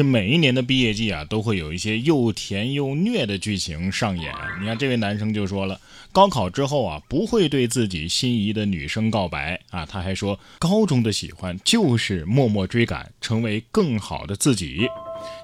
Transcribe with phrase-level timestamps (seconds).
[0.00, 4.32] 这每一年的毕业季啊，都会有一些又甜又虐的剧情上演。
[4.58, 5.78] 你看这位男生就说了，
[6.10, 9.84] 高考之后啊，不会对自己心仪的女生告白啊。
[9.84, 14.88] 他还说，高中的喜欢就是默默追赶，成为更好的自己。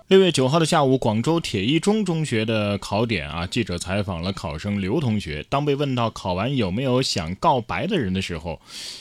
[0.08, 5.44] 六月九号的下午，广州铁一中中学的考点啊，记者采访了考生刘同学。
[5.50, 8.58] 当被问到考完有没有想告白的人的时候，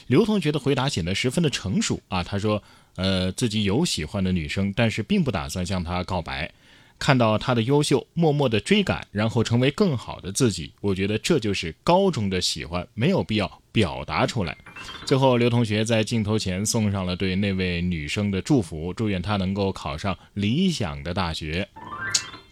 [0.07, 2.21] 刘同学的回答显得十分的成熟啊。
[2.21, 2.61] 他说
[2.95, 6.51] ：“呃，自己有喜欢的女生，但是并不打算向她告白。”
[6.97, 10.71] 看到她的优秀，默默的追赶，然后成为更好的自己。
[10.79, 14.57] 我觉得这就是高中的喜欢，没有必要表达出来。
[15.05, 21.67] 最后，刘同学在镜头前送上了对那位女生的祝福，祝愿她能够考上理想的大学。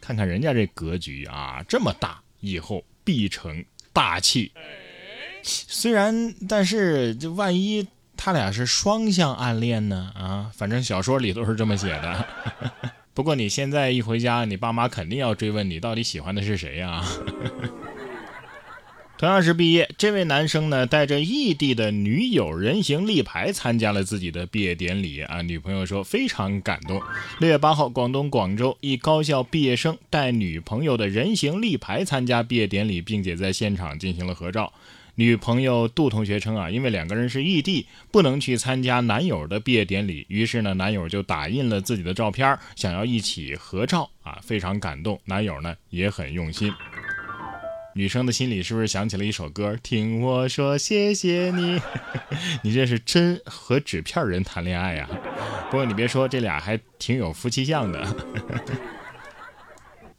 [0.01, 3.63] 看看人家这格局啊，这么大，以后必成
[3.93, 4.51] 大器。
[5.41, 7.87] 虽然，但是这万一
[8.25, 10.13] 他俩是双向暗恋呢？
[10.15, 12.25] 啊，反正小说里都是这么写的。
[13.13, 17.03] 不过你现在一回家，你爸妈肯定要追问你到底喜欢的是谁呀？
[19.17, 25.41] 同样是毕业，这位男生呢带着异地的女友人形立牌参加了自己的毕业典礼啊。
[25.41, 27.01] 女朋友说非常感动。
[27.41, 34.71] 六月八号，广东广州一高校毕业生带女朋友的人形立牌参加毕业典礼，并且在现场进行了合照。
[35.15, 45.19] 女朋友杜同学称啊，因为两个人是异地，不能去参加男友的毕业典礼，于是呢，男友就打印了自己的照片，想要一起合照啊，非常感动。
[45.25, 46.73] 男友呢也很用心。
[47.95, 49.77] 女生的心里是不是想起了一首歌？
[49.83, 51.79] 听我说谢谢你，
[52.63, 55.07] 你这是真和纸片人谈恋爱呀？
[55.69, 58.03] 不过你别说，这俩还挺有夫妻相的。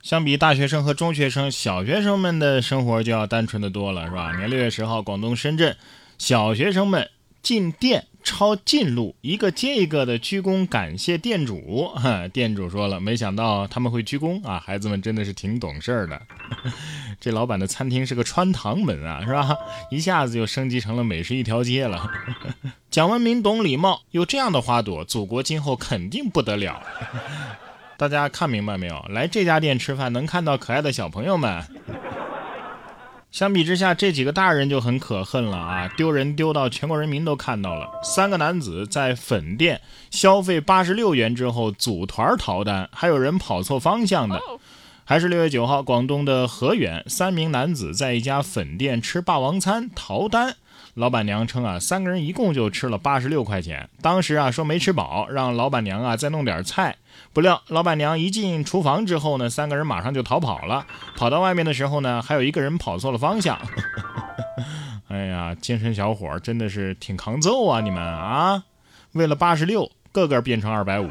[0.05, 4.36] 相比大学生和中学生，小学生们的生活就要单纯的多了，是吧？
[4.36, 5.74] 年六月十号，广东深圳，
[6.19, 7.08] 小学生们
[7.42, 11.91] 进店抄近路，一个接一个的鞠躬感谢店主。
[12.34, 16.20] 店主说了，没想到他们会鞠躬啊，孩子们真的是挺懂事儿的。
[17.18, 19.56] 这老板的餐厅是个穿堂门啊，是吧？
[19.91, 22.06] 一下子就升级成了美食一条街了。
[22.90, 26.83] 讲文明，懂礼貌，有这样的花朵，祖国今后肯定不得了。
[27.96, 29.05] 大家看明白没有？
[29.08, 31.62] 来这家店吃饭能看到可爱的小朋友们。
[33.30, 35.90] 相比之下，这几个大人就很可恨了啊！
[35.96, 37.88] 丢人丢到全国人民都看到了。
[38.02, 44.40] 三个男子在粉店消费八十六元之后组团逃单，还有人跑错方向的。
[45.05, 50.55] 还是六月九号，广东的河源，三名男子在一家粉店吃霸王餐逃单。
[50.95, 53.89] 老板娘称啊，三个人一共就吃了八十六块钱。
[54.01, 56.96] 当时啊说没吃饱，让老板娘啊再弄点菜。
[57.33, 60.86] 不料老板娘一进厨房之后呢，三个人马上就逃跑了。
[61.17, 63.58] 跑到外面的时候呢，还有一个人跑错了方向。
[65.08, 67.80] 哎呀，精神小伙真的是挺抗揍啊！
[67.80, 68.64] 你们啊，
[69.12, 71.08] 为了八十六，个个变成二百五。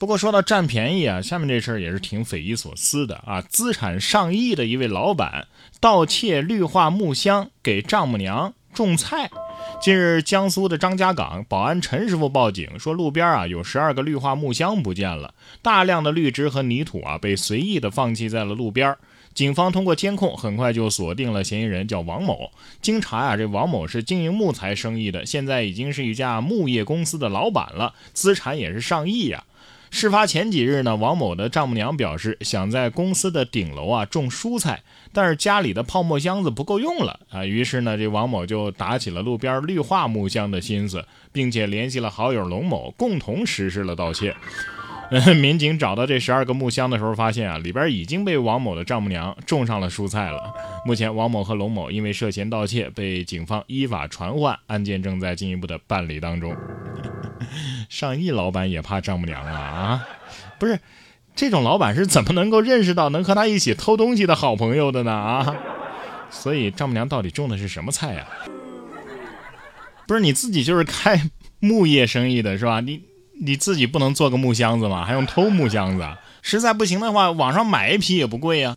[0.00, 3.42] 不过说到占便宜啊，下面这事儿也是挺匪夷所思的啊！
[3.42, 5.46] 资产上亿的一位老板
[5.78, 9.30] 盗窃绿化木箱给丈母娘种菜。
[9.78, 18.96] 近日，江苏的张家港保安陈师傅报警说，路边啊有十二个绿化木箱不见了，大量的绿植和泥土啊被随意的放弃在了路边。
[19.34, 22.50] 警方通过监控很快就锁定了嫌疑人，叫王某。
[22.80, 29.44] 经查啊，这王某是经营木材生意的，现在已经是一家木业公司的老板了，资产也是上亿呀。
[29.90, 44.34] 事发前几日呢，王某的丈母娘表示想在公司的顶楼啊种蔬菜，但是家里的泡沫箱子不够用了啊，于是呢，这王某就打起了路边绿化木箱的心思，并且联系了好友龙某，共同实施了盗窃。
[45.40, 50.54] 民警找到这十二个木箱的时候，发现啊，里边已经被王某的丈母娘种上了蔬菜了。
[50.86, 56.54] 目前，王某和龙某因为涉嫌盗窃被警方依法传唤，案件正在进一步的办理当中。
[57.90, 60.08] 上亿老板也怕丈母娘啊啊！
[60.60, 60.78] 不是，
[61.34, 65.56] 这种老板是怎么能够认识到能和他一起偷东西的好朋友的呢啊？
[66.30, 68.26] 所以丈母娘到底种的是什么菜呀？
[70.06, 71.28] 不是你自己就是开
[71.58, 72.80] 木业生意的是吧？
[72.80, 73.02] 你。
[73.42, 75.02] 你自己不能做个木箱子吗？
[75.02, 76.06] 还用偷木箱子？
[76.42, 78.76] 实在不行的话，网上买一批也不贵呀。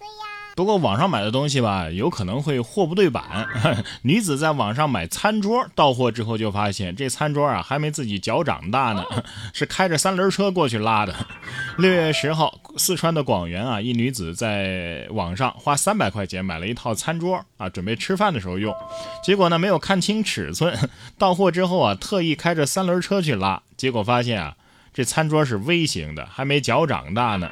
[0.56, 3.48] 不过网上买的东西吧，有可能会货不对版。
[4.04, 9.04] 女子在网上买餐桌，到货之后就发现这餐桌啊还没自己脚长大呢，
[9.52, 11.16] 是开着三轮车过去拉的。
[11.80, 18.76] 六月十号，四川的广元啊，一女子在网上花三百块钱买了一套餐桌啊，准备吃饭的时候用，
[19.24, 20.78] 结果呢没有看清尺寸，
[21.18, 24.56] 到货之后啊特意开着三轮车去拉，结果发现啊
[24.94, 27.50] 这餐桌是微型的，还没脚长大呢。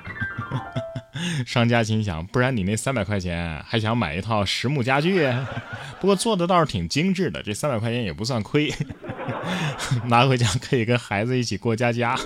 [1.46, 5.28] 商家心想，不然你那三百块钱还想买一套实木家具？
[6.00, 8.74] 不过做的倒是挺精致的，这三百块钱也不算亏，
[10.08, 12.18] 拿回家可以跟孩子一起过家家。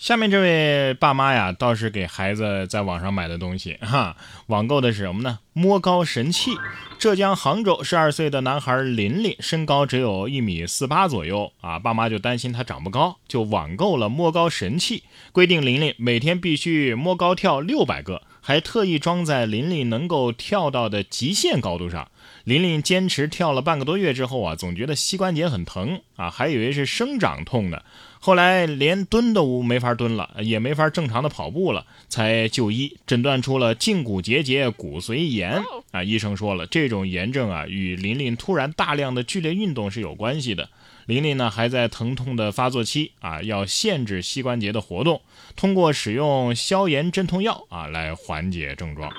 [0.00, 4.16] 下面这位爸妈呀，倒是给孩子在网上买的东西 哈，
[4.46, 5.40] 网购的是什么呢？
[5.52, 6.52] 摸高神器。
[6.98, 15.02] 浙江杭州十二岁的男孩林林身高只有一米四八左右啊，爸妈就担心他长不高，就网购了摸高神器，
[15.32, 22.10] 规定林林每天必须摸高跳六百个，还特意装在琳琳能够跳到的极限高度上。
[22.42, 27.80] 琳琳坚持跳了半个多月之后啊，总觉得膝关节很疼啊，还以为是生长痛呢。
[28.18, 35.62] 后来连蹲都没法蹲了，也没法正常的跑步了，才就医诊断出了胫骨结节骨髓炎
[35.92, 36.02] 啊。
[36.02, 40.68] 医生说了，这种炎症啊与琳琳突然大量的剧烈运动是有关系的。
[41.06, 45.20] 琳琳呢还在疼痛的发作期啊，要限制膝关节的活动，
[45.56, 49.12] 通过使用消炎镇痛药啊来缓缓解症状。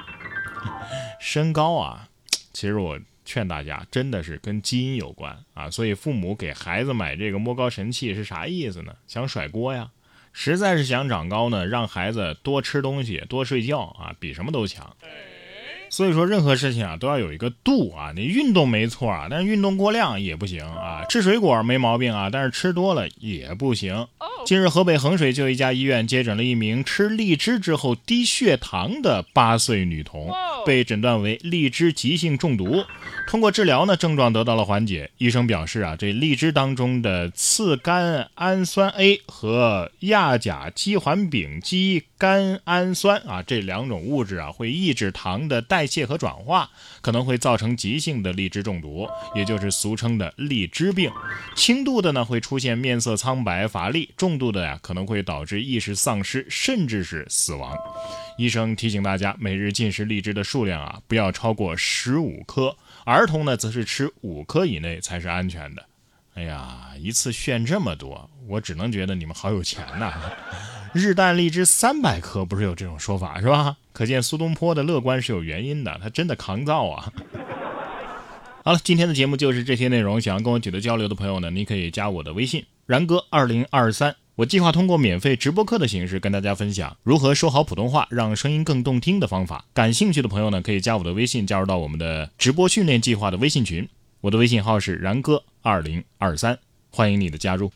[1.19, 2.09] 身高啊，
[2.53, 2.99] 其实我。
[3.23, 5.69] 劝大家，真的是跟基因有关啊！
[5.69, 8.93] 所以父母给孩子买这个摸高神器是啥意思呢？
[9.07, 9.91] 想甩锅呀？
[10.33, 14.97] 实在是想长高呢，让孩子多吃东西、多睡觉啊，比什么都强。
[15.91, 18.13] 所以说，任何事情啊都要有一个度啊。
[18.15, 21.03] 你运动没错啊，但是运动过量也不行啊。
[21.09, 24.07] 吃水果没毛病啊，但是吃多了也不行。
[24.45, 30.31] 近日，河北衡水就一家医院接诊了一名吃荔枝之后低血糖的八岁女童，
[30.65, 32.83] 被诊断为荔枝急性中毒。
[33.27, 35.09] 通过治疗呢，症状得到了缓解。
[35.17, 46.69] 医生表示啊，这荔枝当中的次甘氨酸 A 和亚甲基环丙基甘氨酸啊这两种物质啊，会抑制糖的代谢和转化，
[47.01, 51.09] 可能会造成急性的荔枝中毒，也就是俗称的荔枝病。
[51.55, 57.77] 轻度的呢，会出现面色苍白、乏力；重度的呀，可能会导致意识丧失，甚至是死亡。
[58.37, 62.75] 医生提醒大家，每日进食荔枝的数量啊，不要超过十五颗。
[63.05, 65.85] 儿童呢，则是吃五颗以内才是安全的。
[66.33, 70.11] 哎呀，一次炫这么多，我只能觉得你们好有钱呐！
[70.93, 73.77] 日啖荔枝三百颗，不是有这种说法是吧？
[73.93, 77.13] 可见苏东坡的乐观是有原因的，他真的抗造啊！
[78.65, 80.19] 好了，今天的节目就是这些内容。
[80.19, 84.13] 想要跟我取得交流的朋友呢，你可以加我的微信然哥二零二三。
[84.41, 89.65] 我计划通过免费直播课的形式跟大家分享如何说好普通话，让声音更动听的方法。
[89.71, 93.87] 感兴趣的朋友呢，可以加我的微信，加入到我们的直播训练计划的微信群。
[94.21, 96.57] 我的微信号是然哥二零二三，
[96.89, 97.71] 欢迎你的加入。